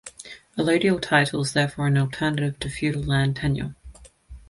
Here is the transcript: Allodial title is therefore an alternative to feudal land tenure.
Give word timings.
Allodial 0.57 0.99
title 0.99 1.41
is 1.41 1.53
therefore 1.53 1.85
an 1.85 1.95
alternative 1.99 2.57
to 2.61 2.71
feudal 2.71 3.03
land 3.03 3.35
tenure. 3.35 3.75